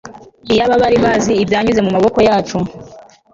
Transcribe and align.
iyaba 0.51 0.75
bari 0.81 0.97
bazi 1.03 1.31
ibyanyuze 1.43 1.79
mumaboko 1.85 2.17
yacu 2.27 2.57